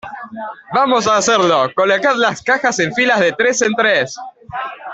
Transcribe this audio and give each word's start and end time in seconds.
vamos 0.73 1.05
a 1.07 1.17
hacerlo. 1.17 1.69
colocad 1.75 2.15
las 2.15 2.41
cajas 2.41 2.79
en 2.79 2.91
filas 2.95 3.19
de 3.19 3.33
tres 3.33 3.61
en 3.61 3.71
tres. 3.75 4.17